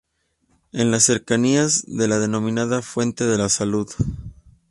[0.71, 3.87] En las cercanías de la denominada "Fuente de la Salud".